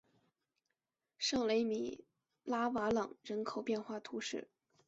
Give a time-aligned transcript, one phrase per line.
[1.19, 2.03] 圣雷米
[2.43, 4.47] 拉瓦朗人口变化图示